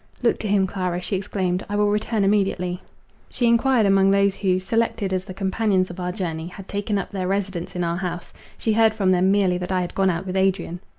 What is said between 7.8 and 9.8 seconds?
our house; she heard from them merely that